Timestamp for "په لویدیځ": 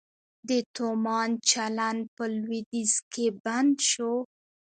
2.15-2.93